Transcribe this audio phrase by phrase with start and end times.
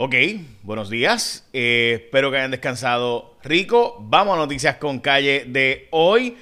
[0.00, 0.14] Ok,
[0.62, 1.48] buenos días.
[1.52, 3.96] Eh, espero que hayan descansado rico.
[4.00, 6.36] Vamos a noticias con calle de hoy,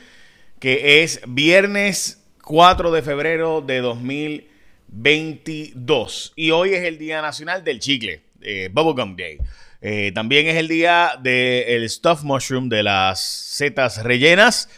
[0.60, 6.34] que es viernes 4 de febrero de 2022.
[6.36, 9.38] Y hoy es el Día Nacional del Chicle, eh, Bubblegum Day.
[9.80, 14.68] Eh, también es el día del stuff mushroom de las setas rellenas.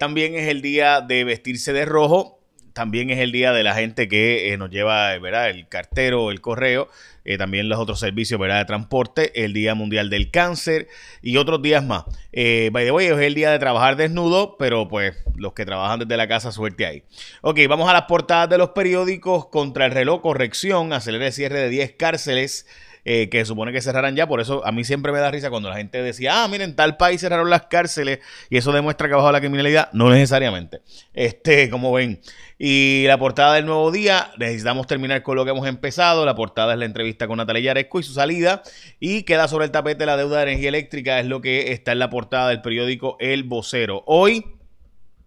[0.00, 2.40] también es el día de vestirse de rojo
[2.72, 5.50] también es el día de la gente que eh, nos lleva, ¿verdad?
[5.50, 6.88] El cartero, el correo,
[7.30, 8.58] eh, también los otros servicios, ¿verdad?
[8.58, 10.88] De transporte, el Día Mundial del Cáncer
[11.22, 12.04] y otros días más.
[12.32, 16.00] Eh, by the way, es el día de trabajar desnudo, pero pues los que trabajan
[16.00, 17.04] desde la casa, suerte ahí.
[17.42, 19.46] Ok, vamos a las portadas de los periódicos.
[19.46, 22.66] Contra el reloj, corrección, acelera el cierre de 10 cárceles.
[23.04, 24.26] Eh, que supone que cerrarán ya.
[24.26, 26.96] Por eso a mí siempre me da risa cuando la gente decía, ah, miren, tal
[26.96, 29.90] país cerraron las cárceles y eso demuestra que bajó la criminalidad.
[29.92, 30.82] No necesariamente.
[31.14, 32.20] Este, como ven.
[32.58, 36.26] Y la portada del nuevo día, necesitamos terminar con lo que hemos empezado.
[36.26, 38.62] La portada es la entrevista con Natalia Yaresco y su salida.
[38.98, 42.00] Y queda sobre el tapete la deuda de energía eléctrica, es lo que está en
[42.00, 44.02] la portada del periódico El Vocero.
[44.06, 44.44] Hoy,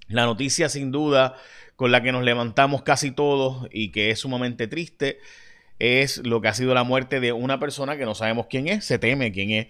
[0.07, 1.35] la noticia sin duda
[1.75, 5.17] con la que nos levantamos casi todos y que es sumamente triste
[5.83, 8.85] es lo que ha sido la muerte de una persona que no sabemos quién es,
[8.85, 9.67] se teme quién es.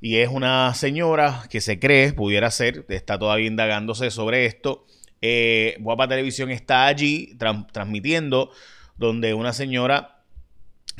[0.00, 4.84] Y es una señora que se cree, pudiera ser, está todavía indagándose sobre esto.
[5.20, 7.36] Eh, Guapa Televisión está allí
[7.72, 8.50] transmitiendo
[8.96, 10.11] donde una señora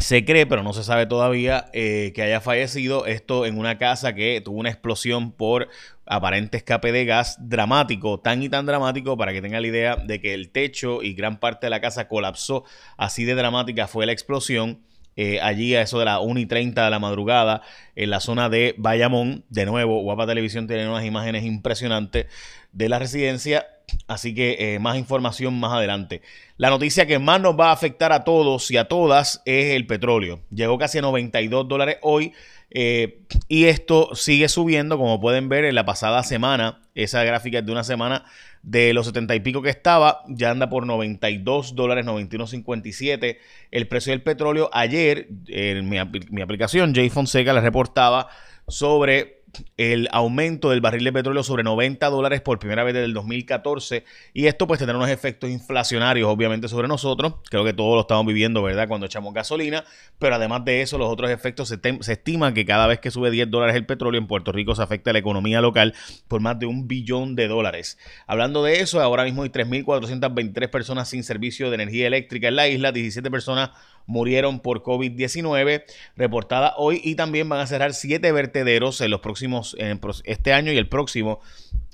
[0.03, 3.06] se cree, pero no se sabe todavía, eh, que haya fallecido.
[3.06, 5.69] Esto en una casa que tuvo una explosión por
[6.06, 10.20] aparente escape de gas dramático, tan y tan dramático, para que tenga la idea de
[10.20, 12.64] que el techo y gran parte de la casa colapsó.
[12.97, 14.83] Así de dramática fue la explosión.
[15.14, 17.61] Eh, allí a eso de las 1 y 30 de la madrugada
[17.97, 19.45] en la zona de Bayamón.
[19.50, 22.27] De nuevo, Guapa Televisión tiene unas imágenes impresionantes
[22.73, 23.67] de la residencia
[24.06, 26.22] Así que eh, más información más adelante.
[26.56, 29.86] La noticia que más nos va a afectar a todos y a todas es el
[29.86, 30.40] petróleo.
[30.50, 32.32] Llegó casi a 92 dólares hoy
[32.70, 36.80] eh, y esto sigue subiendo, como pueden ver en la pasada semana.
[36.94, 38.24] Esa gráfica es de una semana
[38.62, 43.38] de los 70 y pico que estaba, ya anda por 92 dólares, 91.57
[43.70, 44.70] el precio del petróleo.
[44.72, 45.98] Ayer en mi,
[46.30, 48.28] mi aplicación, Jay Fonseca, le reportaba
[48.68, 49.42] sobre
[49.77, 54.05] el aumento del barril de petróleo sobre 90 dólares por primera vez desde el 2014
[54.33, 58.27] y esto pues tendrá unos efectos inflacionarios obviamente sobre nosotros, creo que todos lo estamos
[58.27, 58.89] viviendo, ¿verdad?
[58.89, 59.85] Cuando echamos gasolina,
[60.18, 63.30] pero además de eso los otros efectos se, se estima que cada vez que sube
[63.30, 65.95] 10 dólares el petróleo en Puerto Rico se afecta a la economía local
[66.29, 67.98] por más de un billón de dólares.
[68.27, 72.68] Hablando de eso, ahora mismo hay 3.423 personas sin servicio de energía eléctrica en la
[72.68, 73.70] isla, 17 personas
[74.07, 75.85] murieron por COVID-19
[76.17, 79.77] reportada hoy y también van a cerrar siete vertederos en los próximos,
[80.24, 81.40] este año y el próximo.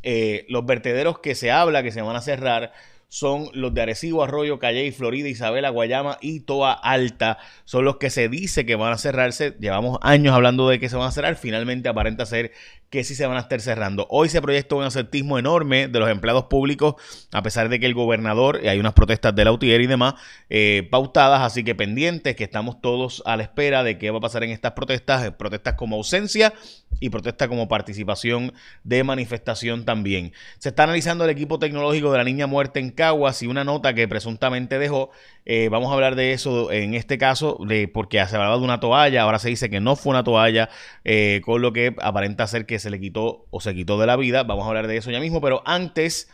[0.02, 2.72] Eh, los vertederos que se habla que se van a cerrar
[3.08, 7.38] son los de Arecibo, Arroyo, Calle, Florida, Isabela, Guayama y Toa Alta.
[7.64, 9.56] Son los que se dice que van a cerrarse.
[9.58, 11.36] Llevamos años hablando de que se van a cerrar.
[11.36, 12.52] Finalmente aparenta ser
[12.90, 14.06] que sí se van a estar cerrando.
[14.10, 16.94] Hoy se proyecta un acertismo enorme de los empleados públicos,
[17.32, 20.14] a pesar de que el gobernador, y hay unas protestas de la UTIER y demás,
[20.48, 24.22] eh, pautadas, así que pendientes, que estamos todos a la espera de qué va a
[24.22, 26.54] pasar en estas protestas, protestas como ausencia
[27.00, 28.54] y protesta como participación
[28.84, 30.32] de manifestación también.
[30.58, 33.94] Se está analizando el equipo tecnológico de la niña muerta en Caguas y una nota
[33.94, 35.10] que presuntamente dejó.
[35.46, 38.80] Eh, vamos a hablar de eso en este caso, de, porque se hablaba de una
[38.80, 40.68] toalla, ahora se dice que no fue una toalla,
[41.04, 44.16] eh, con lo que aparenta ser que se le quitó o se quitó de la
[44.16, 44.42] vida.
[44.42, 46.28] Vamos a hablar de eso ya mismo, pero antes...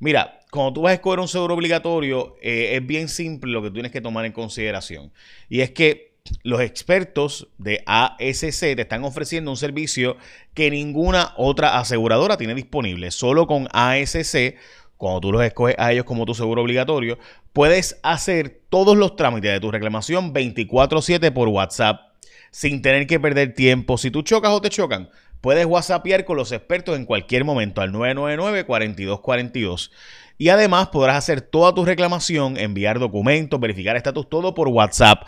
[0.00, 3.70] Mira, cuando tú vas a escoger un seguro obligatorio, eh, es bien simple lo que
[3.70, 5.12] tienes que tomar en consideración.
[5.48, 6.10] Y es que
[6.42, 10.16] los expertos de ASC te están ofreciendo un servicio
[10.54, 13.10] que ninguna otra aseguradora tiene disponible.
[13.10, 14.56] Solo con ASC,
[15.00, 17.18] cuando tú los escoges a ellos como tu seguro obligatorio,
[17.54, 22.02] puedes hacer todos los trámites de tu reclamación 24/7 por WhatsApp
[22.50, 23.96] sin tener que perder tiempo.
[23.96, 25.08] Si tú chocas o te chocan,
[25.40, 29.90] puedes WhatsAppear con los expertos en cualquier momento al 999-4242.
[30.36, 35.22] Y además podrás hacer toda tu reclamación, enviar documentos, verificar estatus, todo por WhatsApp.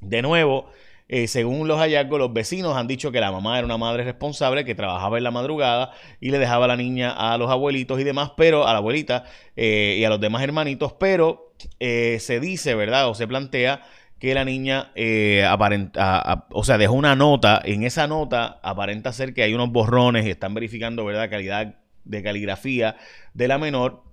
[0.00, 0.70] De nuevo,
[1.12, 4.64] eh, según los hallazgos, los vecinos han dicho que la mamá era una madre responsable
[4.64, 5.90] que trabajaba en la madrugada
[6.20, 9.24] y le dejaba a la niña a los abuelitos y demás, pero a la abuelita
[9.56, 13.08] eh, y a los demás hermanitos, pero eh, se dice, ¿verdad?
[13.08, 13.82] O se plantea
[14.20, 14.92] que la niña
[15.48, 20.26] aparenta, o sea, dejó una nota, en esa nota aparenta ser que hay unos borrones
[20.26, 21.74] y están verificando, ¿verdad?, calidad
[22.04, 22.96] de caligrafía
[23.34, 24.04] de la menor.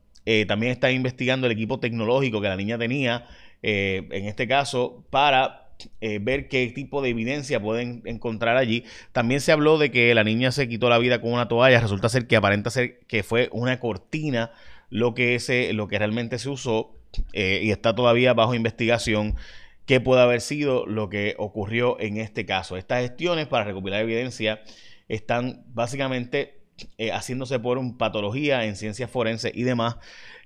[0.48, 3.28] también está investigando el equipo tecnológico que la niña tenía,
[3.62, 5.67] en este caso, para
[6.02, 8.84] eh, ver qué tipo de evidencia pueden encontrar allí.
[9.12, 11.80] También se habló de que la niña se quitó la vida con una toalla.
[11.80, 14.52] Resulta ser que aparenta ser que fue una cortina
[14.90, 15.40] lo que,
[15.74, 16.96] lo que realmente se usó
[17.34, 19.36] eh, y está todavía bajo investigación
[19.86, 22.78] qué puede haber sido lo que ocurrió en este caso.
[22.78, 24.62] Estas gestiones para recopilar evidencia
[25.08, 26.57] están básicamente
[26.98, 29.98] eh, haciéndose por un patología en ciencias forenses y demás.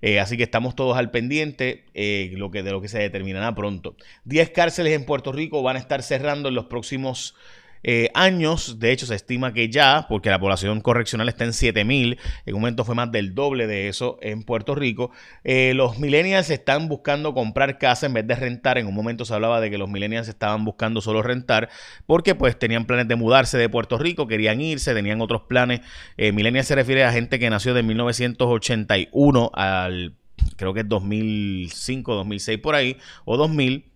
[0.02, 3.54] Eh, así que estamos todos al pendiente eh, lo que, de lo que se determinará
[3.54, 3.96] pronto.
[4.26, 7.36] 10 cárceles en Puerto Rico van a estar cerrando en los próximos
[7.84, 8.80] eh, años.
[8.80, 12.62] De hecho, se estima que ya, porque la población correccional está en 7000, en un
[12.62, 15.12] momento fue más del doble de eso en Puerto Rico.
[15.44, 18.78] Eh, los millennials están buscando comprar casa en vez de rentar.
[18.78, 21.70] En un momento se hablaba de que los millennials estaban buscando solo rentar
[22.06, 25.82] porque pues tenían planes de mudarse de Puerto Rico, querían irse, tenían otros planes.
[26.18, 30.16] Eh, millennials se refiere a gente que nació de 1981 al
[30.58, 33.91] creo que es 2005, 2006 por ahí, o 2000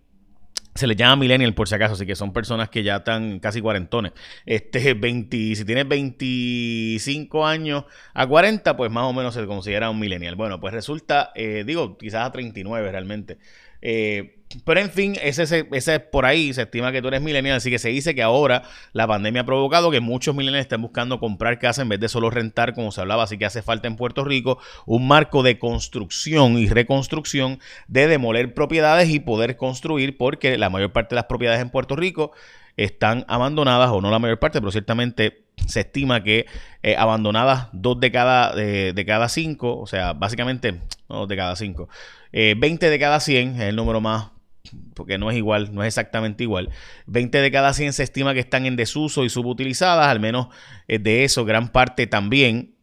[0.76, 3.60] se les llama millennial por si acaso, así que son personas que ya están casi
[3.60, 4.12] cuarentones.
[4.44, 7.84] Este, 20, si tienes 25 años
[8.14, 10.36] a 40, pues más o menos se considera un millennial.
[10.36, 13.38] Bueno, pues resulta, eh, digo, quizás a 39 realmente.
[13.82, 17.70] Eh, pero en fin, ese, ese, por ahí se estima que tú eres millennial, así
[17.70, 18.62] que se dice que ahora
[18.92, 22.30] la pandemia ha provocado que muchos millennials estén buscando comprar casa en vez de solo
[22.30, 26.58] rentar, como se hablaba, así que hace falta en Puerto Rico un marco de construcción
[26.58, 27.58] y reconstrucción
[27.88, 31.96] de demoler propiedades y poder construir, porque la mayor parte de las propiedades en Puerto
[31.96, 32.32] Rico
[32.76, 36.46] están abandonadas, o no la mayor parte, pero ciertamente se estima que
[36.82, 41.88] eh, abandonadas dos de cada, de cada cinco, o sea, básicamente, no de cada cinco,
[42.56, 44.36] 20 eh, de cada 100 es el número más
[44.94, 46.70] porque no es igual, no es exactamente igual.
[47.06, 50.48] 20 de cada 100 se estima que están en desuso y subutilizadas, al menos
[50.88, 52.74] eh, de eso, gran parte también.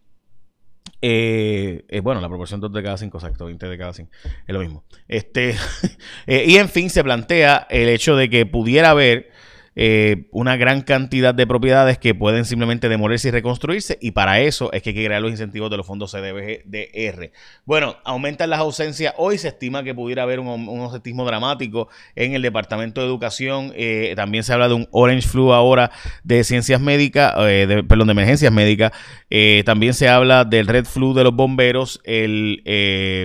[1.02, 4.10] Eh, eh, bueno, la proporción 2 de cada 5, exacto, 20 de cada 100,
[4.48, 4.86] es lo mismo.
[5.08, 5.56] Este,
[6.28, 9.32] y en fin, se plantea el hecho de que pudiera haber
[9.76, 14.72] eh, una gran cantidad de propiedades que pueden simplemente demolerse y reconstruirse y para eso
[14.72, 17.32] es que hay que crear los incentivos de los fondos CDBGDR.
[17.66, 19.16] Bueno, aumentan las ausencias.
[19.18, 23.72] Hoy se estima que pudiera haber un, un dramático en el Departamento de Educación.
[23.76, 25.92] Eh, también se habla de un Orange Flu ahora
[26.24, 28.92] de ciencias médicas, eh, de, perdón, de emergencias médicas.
[29.66, 32.62] también se habla del Red Flu de los bomberos, el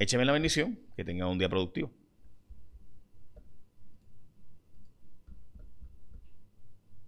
[0.00, 1.92] écheme la bendición, que tenga un día productivo.